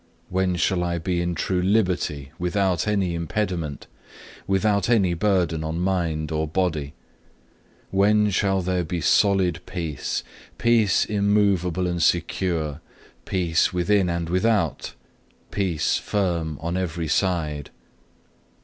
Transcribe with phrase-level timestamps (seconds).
[0.29, 3.85] When shall I be in true liberty without any impediment,
[4.47, 6.93] without any burden on mind or body?
[7.91, 10.23] When shall there be solid peace,
[10.57, 12.81] peace immovable and secure,
[13.25, 14.95] peace within and without,
[15.51, 17.69] peace firm on every side?